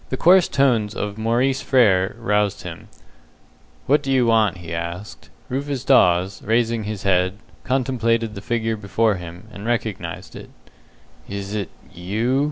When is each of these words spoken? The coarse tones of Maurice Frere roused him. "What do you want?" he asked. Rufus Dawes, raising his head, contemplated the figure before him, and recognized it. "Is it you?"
The 0.09 0.17
coarse 0.17 0.47
tones 0.47 0.95
of 0.95 1.19
Maurice 1.19 1.61
Frere 1.61 2.15
roused 2.17 2.63
him. 2.63 2.87
"What 3.85 4.01
do 4.01 4.11
you 4.11 4.25
want?" 4.25 4.57
he 4.57 4.73
asked. 4.73 5.29
Rufus 5.47 5.83
Dawes, 5.85 6.41
raising 6.41 6.85
his 6.85 7.03
head, 7.03 7.37
contemplated 7.63 8.33
the 8.33 8.41
figure 8.41 8.75
before 8.75 9.17
him, 9.17 9.47
and 9.51 9.63
recognized 9.67 10.35
it. 10.35 10.49
"Is 11.29 11.53
it 11.53 11.69
you?" 11.93 12.39